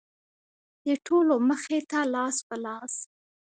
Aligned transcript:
د 0.85 0.87
ټولو 1.05 1.33
مخې 1.49 1.79
ته 1.89 1.99
لاس 2.13 2.35
په 2.47 2.55
لاس. 2.65 2.93